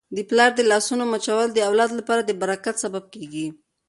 [0.15, 3.47] د پلار د لاسونو مچول د اولاد لپاره د برکت سبب کیږي.